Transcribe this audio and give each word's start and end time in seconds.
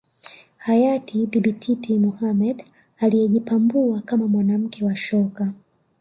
Hayati 0.57 1.25
Bibi 1.25 1.53
Titi 1.53 1.99
Mohamed 1.99 2.63
aliyejipambua 2.99 4.01
kama 4.01 4.27
mwanamke 4.27 4.85
wa 4.85 4.95
shoka 4.95 5.53